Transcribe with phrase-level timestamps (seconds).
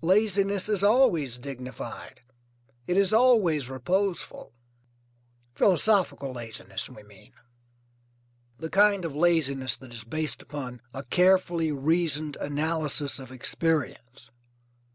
[0.00, 2.22] Laziness is always dignified,
[2.86, 4.54] it is always reposeful.
[5.54, 7.34] Philosophical laziness, we mean.
[8.58, 14.30] The kind of laziness that is based upon a carefully reasoned analysis of experience.